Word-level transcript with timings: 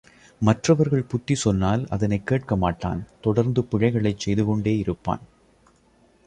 மற்றவர்கள் 0.41 1.03
புத்தி 1.03 1.35
சொன்னால் 1.35 1.87
அதனைக் 1.89 2.27
கேட்க 2.27 2.55
மாட்டான் 2.55 3.07
தொடர்ந்து 3.21 3.63
பிழைகளைச் 3.63 4.19
செய்துகொண்டே 4.19 4.77
இருப்பான். 4.77 5.23